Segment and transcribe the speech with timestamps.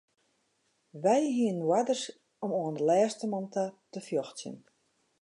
[1.03, 2.03] Wy hiene oarders
[2.45, 4.57] om oan de lêste man ta te fjochtsjen.